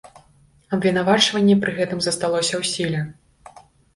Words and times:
Абвінавачанне 0.77 1.57
пры 1.65 1.71
гэтым 1.81 2.01
засталося 2.07 2.53
ў 2.61 2.63
сіле. 2.73 3.01